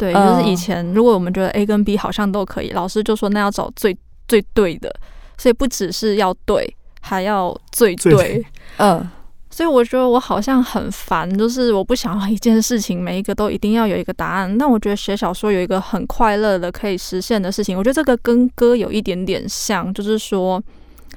[0.00, 3.94] 对，就是以前如果我们觉得 A 跟 B 好像都可以，老师就说那要找最
[4.26, 4.90] 最对的。
[5.36, 8.42] 所以不只是要对，还要最对，
[8.78, 9.06] 嗯。
[9.52, 14.56] 所以我觉得我好像很烦，就是我不想要一件事情每一个都一定要有一个答案。
[14.56, 20.62] 但我觉得写小说有一个很快乐的可以实现的事情，我觉得这个跟歌有一点点像，就是说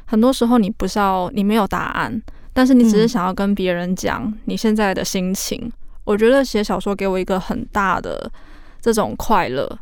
[0.05, 2.21] 很多时候你不是要你没有答案，
[2.53, 5.71] 但是你只是想要跟别人讲你现在的心情。
[6.03, 8.29] 我觉得写小说给我一个很大的
[8.83, 9.79] 这种快乐。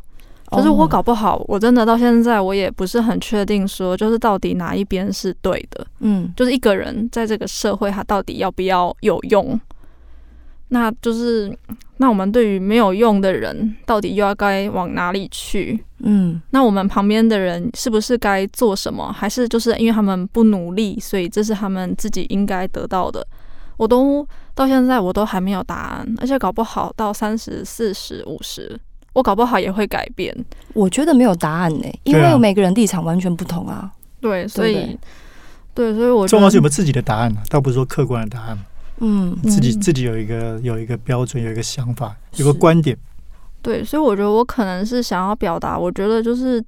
[0.52, 5.86] 就是我搞不好，我真的到现在我也不是很确定，说就是到底哪一边是对的。
[6.00, 9.58] 嗯，就是一个人在这个社会，他到底要不要有用？
[10.68, 11.50] 那就是
[11.96, 15.82] 那我们对于没有用的人，到底又要该往哪里去？
[16.00, 19.10] 嗯，那我们旁边的人是不是该做什么？
[19.10, 23.26] 还是就是因为他们不努力，所以这是他们自己应该得到的？
[23.78, 28.78] 我都到现在我都还没有答案，而且搞不好到三十四十五十。
[29.12, 30.34] 我搞不好也会改变。
[30.74, 33.90] 我觉得没有答案呢，因为每个人立场完全不同啊。
[34.20, 34.98] 对，所以，
[35.74, 38.58] 对，所以我重要是有没有自己的答案啊，倒不是说客观的答案。
[38.98, 42.96] 嗯，自己自己有一个有一个标准，有一个想法，有个观点。
[43.60, 46.62] 对，所以我觉得我可能是想要表达，我觉得就是，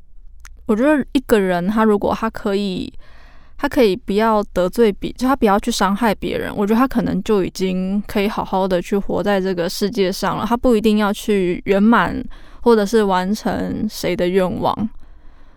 [0.67, 2.93] 我觉得一个人他如果他可以。
[3.57, 6.55] 他可以不要得罪别，就他不要去伤害别人。
[6.55, 10.45] 我觉得他可能就已经可以好好的去活在这个世界上了。
[10.47, 12.23] 他不一定要去圆满，
[12.61, 14.89] 或者是完成谁的愿望。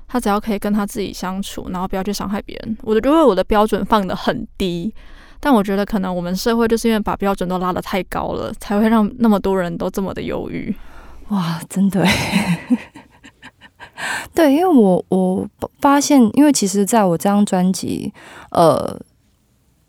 [0.08, 2.78] 他只要可以跟他自己相处，然后不要去伤害别人。
[2.84, 4.94] 我觉得我的标准放的很低，
[5.42, 10.74] 但我觉得可能我们社会就是因为把标准都拉得太高了，才会让那么多人都这么的忧郁。
[11.28, 12.08] 哇，真的。
[14.34, 18.14] 对，因为我我发现，因为其实在我这张专辑，
[18.52, 19.00] 呃，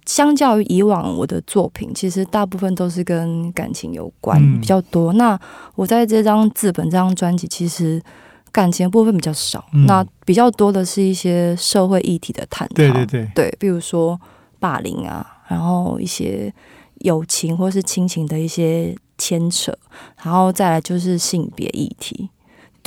[0.07, 5.12] 相较于以往我的作品，其实大部分都是跟感情有关比较多。
[5.12, 5.38] 那
[5.75, 8.03] 我在这张字本这张专辑，其实
[8.51, 12.75] 感情部分比较少，那比较多的是一些社会议题的探讨。
[12.75, 14.18] 对对对，对，比如说
[14.59, 16.53] 霸凌啊，然后一些
[17.01, 19.77] 友情或是亲情的一些牵扯，
[20.23, 22.31] 然后再来就是性别议题。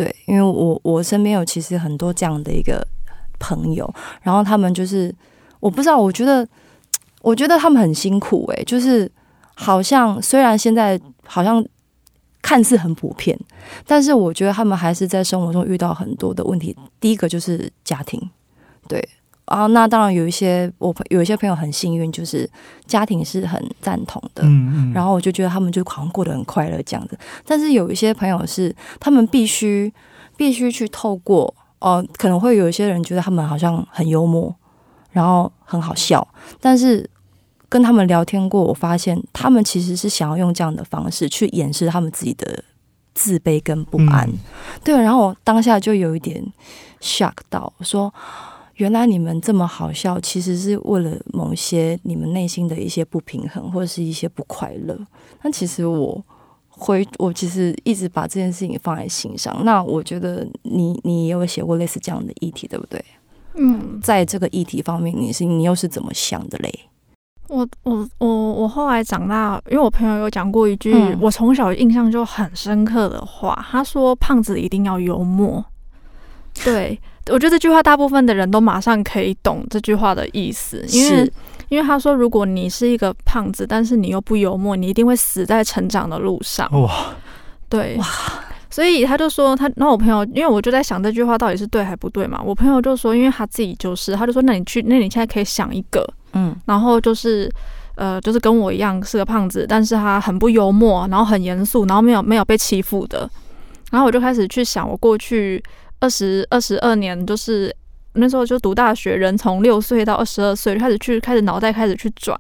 [0.02, 2.84] 对，因为我我身边有其实很多这样的一个
[3.38, 3.88] 朋友，
[4.24, 5.14] 然后他们就是
[5.60, 6.48] 我不知道，我觉得
[7.22, 9.08] 我觉得他们很辛苦诶，就是
[9.54, 11.64] 好像虽然现在好像
[12.42, 13.40] 看似很普遍，
[13.86, 16.76] 但是我觉得他们还是在生活中遇到很多的问题。
[17.00, 18.20] 第一个就是家庭，
[18.88, 19.08] 对。
[19.52, 22.50] 啊，那当然有一些我有一些朋友很幸运，就是
[22.86, 27.20] 家庭是很赞同的，嗯嗯，然后我就觉得他们就好像过得很快乐这样子。
[27.46, 29.94] 但是有一些朋友是他们必须
[30.38, 34.56] 必须去透过哦，可能会有一些人觉得他们好像很幽默，
[35.12, 36.26] 然后很好笑，
[36.62, 37.10] 但是
[37.68, 42.64] 跟他们聊天过，我发现他们其实是想要用这样的方式去掩饰他们自己的
[43.14, 44.30] 自卑跟不安。
[44.82, 46.42] 对，然后我当下就有一点
[47.02, 48.14] shock 到说。
[48.82, 54.98] 原来你们这么好笑，其实是为了某些你们内心的一些不平衡，或者是一些不快乐。
[55.44, 56.20] 那其实我
[56.68, 59.64] 会，我其实一直把这件事情放在心上。
[59.64, 63.06] 那我觉得你你也有写过类似这样的议题，对不对？
[63.54, 66.74] 嗯，在这个议题方面，你是你又是怎么想的嘞？
[67.50, 70.92] 我我我我后来长大，因为我朋友有讲过一句
[71.22, 75.64] 我从小印象就很深刻的话，他说：“胖子一定要幽默。”
[76.66, 81.32] 对，我觉得这句话大部分的人都马上可以懂这句话的意思，因为
[81.70, 86.70] 因为他说，如果你是一个胖子，但是你又不幽默，你一定会死在成长的路上。
[86.72, 87.14] 哇，
[87.70, 88.06] 对，哇，
[88.70, 92.42] 所以他就说他，那我朋友，因为我就在想这句话到底是对还不对嘛。
[92.44, 97.52] 我朋友就说，因为他自己就是，他就说，那你去，那你现在可以想一个，嗯，然后就是。
[97.96, 103.30] 呃，就是跟我一样是个胖子，但是他很不幽默，然后很严肃，然后没有没有被欺负的。
[103.92, 105.62] 然后我就开始去想，我过去
[106.02, 107.74] 二十二十二年，就是
[108.16, 112.38] 那时候就读大学，人从六岁到二十二岁，开始去开始脑袋开始去转，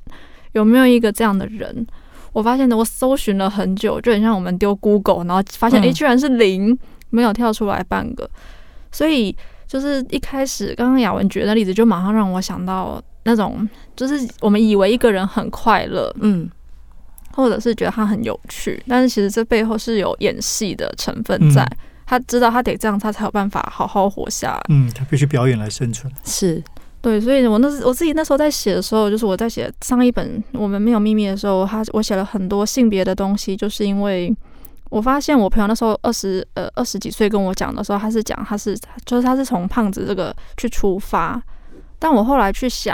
[0.51, 1.87] 有没有一个这样的人？
[2.33, 6.77] 我发现呢，我搜寻了很久，就很像我们丢 Google，然后发现哎，居然是零，
[7.09, 8.29] 没有跳出来半个。
[8.91, 9.33] 所以
[9.65, 13.01] 就是一开始刚刚雅文举的例子，就马上让我想到。
[13.23, 16.49] 那种就是我们以为一个人很快乐，嗯，
[17.31, 21.63] 或者是觉得他很有趣，但是其实这背后是有演戏的成分在。
[22.11, 24.61] 他知道他得这样，他才有办法好好活下来。
[24.67, 26.11] 嗯，他必须表演来生存。
[26.25, 26.61] 是
[26.99, 34.35] 对，所以我那我自己那时候在写的时候，就是我在写上一本《我们没有秘密》的时候，他我写了很多性别的东西，就是因为
[34.89, 41.41] 我发现我朋友那时候二十呃二十几岁跟我讲的时候，他是讲他是就是他是从胖子这个去出发。
[41.97, 42.93] 但我后来去想，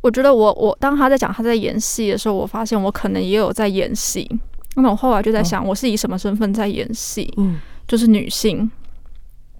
[0.00, 4.26] 我觉得我我当他在讲他在演戏的时候，我发现我可能也有在演戏。
[4.74, 7.30] 那我后来就在想，我是以什么身份在演戏？
[7.36, 7.60] 嗯，
[7.92, 8.70] 就是女性。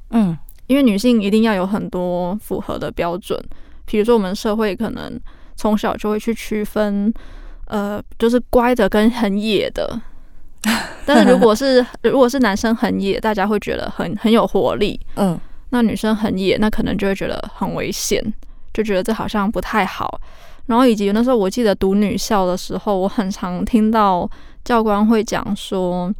[0.08, 0.34] 嗯，
[0.66, 3.38] 因为女性一定要有很多符合的标准，
[3.84, 5.20] 比如说我们社会可能
[5.54, 7.12] 从小就会去区分，
[7.66, 10.00] 呃，就是乖的跟很野的。
[11.04, 14.98] 但是如果是如果是男生很野，大家会觉得很很有活力。
[15.16, 18.32] 嗯，那女生很野，那可能就会觉得很危险。
[18.72, 20.18] 就觉得这好像不太好，
[20.64, 24.26] 然后以及那时候我记得读女校的时候，我很常听到
[24.64, 26.10] 教官会讲说，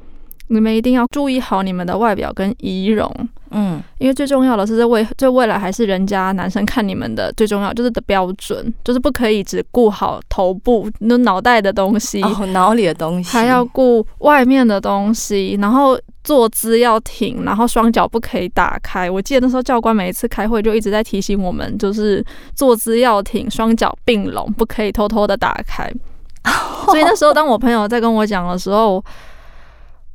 [0.53, 3.11] 你们一定要注意好你们的外表跟仪容，
[3.51, 12.21] 嗯，因为最重要的是这未这未来还是人家男生看你们的最重要就是的标准，就是不可以只顾好头部那脑袋的东西，
[12.53, 15.99] 脑里的东西，还要顾外面的东西，然后。
[16.25, 19.11] 坐姿要挺，然后双脚不可以打开。
[19.11, 25.93] 我记得那时候教官每一次开会就一直在提醒我们，就是坐姿要挺，双脚并拢，不可以偷偷的打开。
[26.87, 29.05] 所以那时候当我朋友在跟我讲的时候，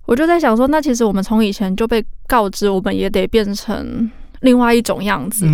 [0.07, 5.45] 我就在想说，那其实我们从以前就被告知，我们也得变成另外一种样子，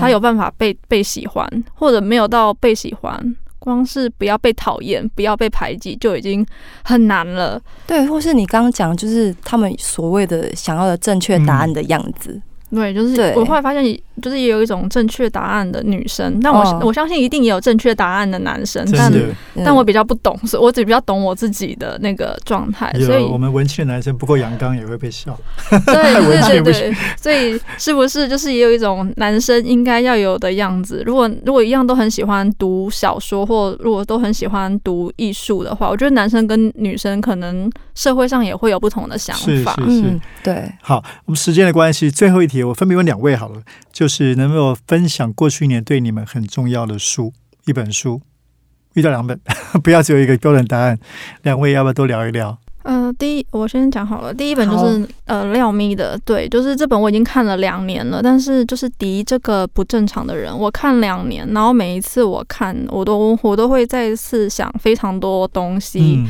[0.00, 3.36] 才有办法被被喜欢，或者没有到被喜欢。
[3.58, 6.46] 光是不要被讨厌，不要被排挤，就已经
[6.84, 7.60] 很难了。
[7.88, 12.40] 对，或是你刚刚讲，就是他们所谓的想要的正确答案的样子。
[12.70, 13.82] 对，就是我后来发现，
[14.20, 19.10] 就是也有一种正确答案的女生，但我我相信一定也有正确答案的男生，但
[19.64, 22.92] 但我比较不懂，所以我只比较懂我自己的那个状态。
[23.00, 25.34] 所以我们文气的男生不够阳刚也会被笑，
[25.70, 25.82] 对
[26.42, 31.02] 对对对，所以是不是就是也有一种男生应该要有的样子？
[31.06, 39.74] 如果如果一样都很喜欢读小说，或如果都很喜欢读艺术的话，我觉得男生跟女生可能社会上也会有不同的想法。
[39.78, 40.70] 是是是，对。
[40.82, 42.57] 好，我们时间的关系，最后一题。
[42.64, 47.32] 我分别问两位好了，就是能否分享过去一年对你们很重要的书，
[47.66, 48.20] 一本书，
[48.94, 49.38] 遇到两本，
[49.82, 50.98] 不要只有一个标准答案。
[51.42, 52.58] 两位要不要多聊一聊？
[52.84, 66.24] 呃，第一我先讲好了，第一本就是呃廖咪的，对，就是这本我已经看了两年了，但是就是敌这个不正常的人，我看两年，然后每一次我看，我都我都会再次想非常多东西。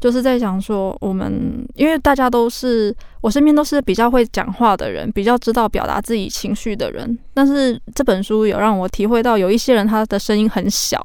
[0.00, 7.18] 就是在想说，我们因为大家都是我身边都是比较会讲话的人，比较知道表达自己情绪的人。
[7.32, 11.04] 但是这本书有让我体会到，有一些人他的声音很小，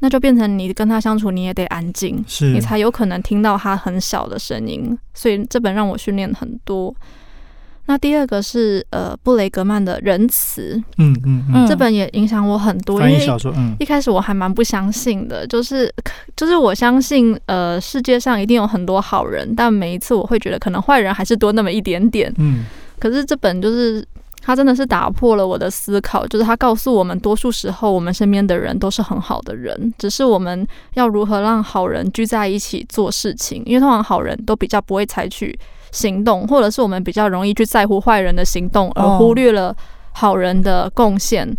[0.00, 4.98] 那就变成你跟他相处，你也得安静，你才有可能听到他很小的声音。
[5.14, 6.94] 所以这本让我训练很多。
[7.86, 13.26] 那第二个是呃布雷格曼的仁慈，嗯嗯嗯，这本也影响我很多，因为
[13.80, 15.92] 一开始我还蛮不相信的，就是
[16.36, 22.64] 就是我相信呃世界上一定有很多好人，但每一次我会觉得可能坏人还是多那么一点点，嗯，
[23.00, 24.06] 可是这本就是
[24.40, 30.64] 他真的是打破了我的思考，就是他告诉我们，多数时候我们身边的人都是很好的人，只是我们
[30.94, 35.58] 要如何让好人聚在一起做事情，因为通常好人都比较不会采取。
[35.92, 39.72] 行动，或者是我们比较容易去在乎坏人的行动，而忽略了
[40.12, 41.56] 好人的贡献。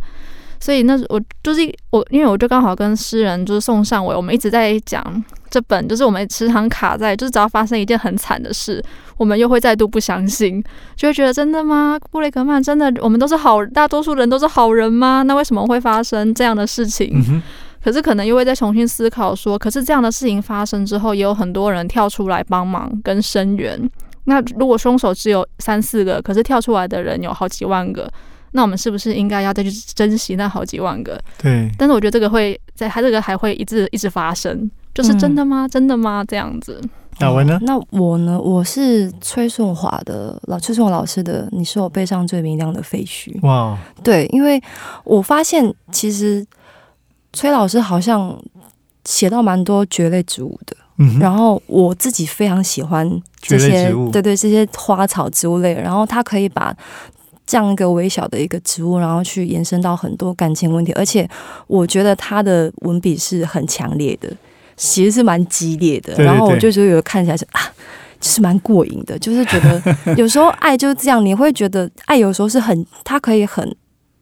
[0.60, 5.04] 所以那我就是我，因为我就刚好跟诗人就是宋尚伟，我们一直在讲
[5.50, 8.82] 这本，就是我们时常卡在，就是只要发生一件很惨的事，
[9.18, 10.64] 我们又会再度不相信，
[10.96, 12.00] 就会觉得真的吗？
[12.12, 15.22] 布雷格曼真的，我们都是好，大多数人都是好人吗？
[15.24, 17.42] 那为什么会发生这样的事情？
[17.84, 23.78] 可是可能又会再重新思考说，可是这样的事情发生之后，也有很多人跳出来帮忙跟声援。
[24.26, 28.10] 那如果凶手只有三四个，可是跳出来的人有好几万个，
[28.52, 31.20] 那我们是不是应该要再去珍惜那好几万个？
[31.38, 31.70] 对。
[31.78, 35.68] 但是我觉得这个会在他这个还会一直一直发生，就是真的吗？
[35.68, 36.24] 真的吗？
[36.28, 36.82] 这样子。
[37.20, 37.60] 哪位呢？
[37.62, 38.40] 那我呢？
[38.40, 41.48] 我是崔顺华的老崔顺华老师的。
[41.52, 43.38] 你是我背上最明亮的废墟。
[43.46, 44.60] 哇，对，因为
[45.04, 46.44] 我发现其实
[47.32, 48.36] 崔老师好像
[49.06, 50.76] 写到蛮多蕨类植物的。
[50.98, 53.10] 嗯，然后我自己非常喜欢
[53.42, 55.74] 这些，对对，这些花草植物类。
[55.74, 56.76] 然后它可以把
[57.46, 60.92] 这样一个微小的一个植物，然后去延伸到很多感情问题。
[60.94, 61.30] 而且
[61.68, 64.30] 我觉得他的文笔是很强烈的。
[64.76, 67.62] 其实是蛮激烈的，然后我就觉得看起来是啊，
[68.20, 73.74] 就是蛮过瘾的，就是觉得有时候爱就是这样，你会觉得爱有时候是很，它可以很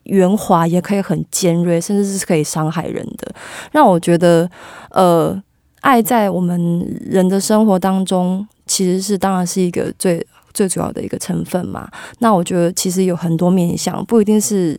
[0.04, 3.34] 圆滑，也可以很尖锐，甚至是可以伤害人的。
[3.72, 4.48] 让我觉得，
[4.90, 5.42] 呃，
[5.82, 11.88] 爱在我们人的生活当中，其实是当然是一个最最主要的一个成分嘛。
[12.20, 14.76] 那我觉得其实有很多面向，不一定是。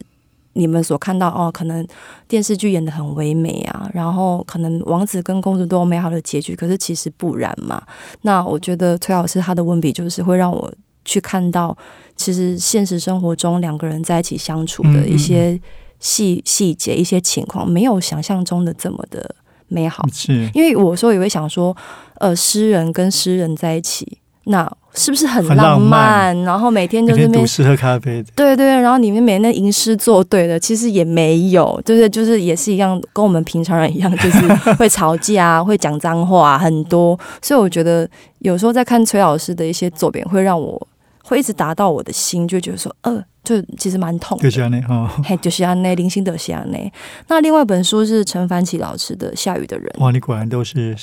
[0.54, 1.82] 你们所看到哦，可能
[2.28, 7.82] 电视剧演的很唯美啊，然后可能王子跟公主都有美好的结局，可是其实不然嘛。
[8.20, 10.70] 那我觉得崔老师他的文笔就是会让我
[11.06, 11.74] 去看到，
[12.16, 15.58] 其实现实生活中两个人在一起相处的一些
[15.98, 19.34] 细细节、一些情况，没有想象中的这么的
[19.72, 20.06] 美好。
[20.12, 21.76] 是，因为我说也会想说，
[22.18, 24.18] 呃，诗人跟诗人在一起。
[24.46, 26.36] 那是不是很浪漫？
[26.42, 37.16] 然后每天就那边诗喝咖啡，对对，然后里面每天吟诗作对的，其实也没有，就是就是也是一样，跟我们平常人一样，就是会吵架，会讲脏话，很多。
[37.40, 38.08] 所以我觉得
[38.40, 40.88] 有时候在看崔老师的一些作品，会让我
[41.32, 44.38] 会一直达到我的心，就觉得说，呃，就其实蛮痛。
[44.38, 46.92] 就是安内哈， 嘿，就是安内，零星的是安内。
[47.28, 49.90] 那另外一本书是陈凡奇老师的《下雨的人》。
[50.04, 50.94] 哇，你果然都是。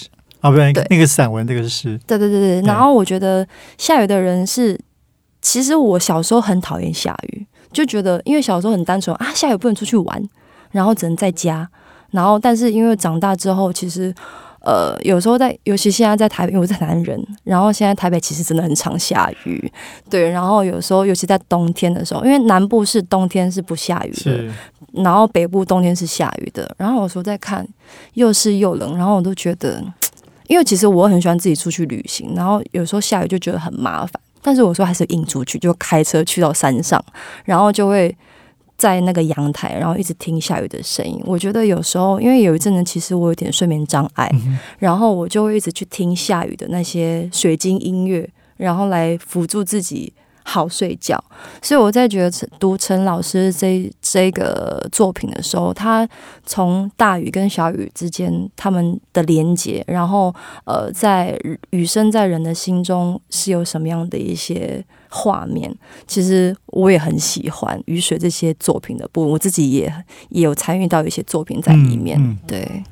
[0.42, 2.00] 啊，不然，那个散文，那个是诗。
[2.06, 3.46] 对对对对，然后我觉得
[3.78, 4.80] 下雨的人是，
[5.42, 10.24] 其实我小时候很讨厌下雨，就觉得因为小时候很单纯啊，下雨不能出去玩，
[10.72, 11.68] 然后只能在家。
[12.12, 14.14] 然后，但是因为长大之后，其实
[14.70, 19.72] 呃，有时候在，尤其现在在台北，因为我在南人，然后现在台北其实真的很常下雨。
[20.08, 24.44] 对，然后有时候，尤其在冬天的时候，因为南部是冬天是不下雨的，
[25.04, 26.72] 然后北部冬天是下雨的。
[26.78, 27.68] 然后有时候在看，
[28.14, 29.84] 又是又冷，然后我都觉得。
[30.46, 34.12] 因为其实我很喜欢自己出去旅行，然后有时候下雨就觉得很麻烦，
[34.42, 37.00] 但是我说还是硬出去，就开车去到山上，
[37.46, 38.16] 然后就会
[38.80, 41.22] 在那个阳台，然后一直听下雨的声音。
[41.26, 44.28] 我觉得有时候，因为有一阵子其实我有点睡眠障碍，
[44.80, 48.28] 然后我就会一直去听下雨的那些水晶音乐，
[48.58, 50.12] 然后来辅助自己。
[50.42, 51.24] 好睡觉，
[51.62, 56.10] 所以我在觉得读陈老师这这个作品的时候，他
[56.44, 60.34] 从大雨跟小雨之间他们的连接，然后
[60.66, 65.74] 呃，在雨声在人的心中是有什么样的一些画面，
[66.08, 69.92] 其实我也很喜欢雨水这些作品的部分，我自己也
[70.30, 72.84] 也有参与到一些作品在里面，对。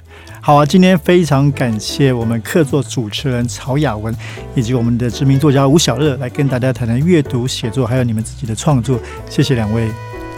[0.41, 4.15] 好啊，今天非常感谢我们客座主持人曹雅文，
[4.55, 8.99] 以及我们的知名作家吴小乐来跟大家谈谈阅读、写作，还有你们自己的创作。
[9.29, 9.89] 谢谢两位，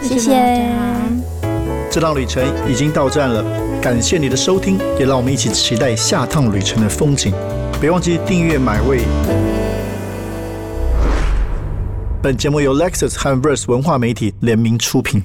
[0.02, 0.70] 谢谢。
[1.92, 3.44] 这趟旅程已经到站了，
[3.82, 7.34] 感谢你的收听，也让我们一起期待下趟旅程的风景。
[7.80, 9.00] 别忘记订阅买位。
[12.22, 15.24] 本节目由 Lexus 和 Verse 文化媒体联名出品。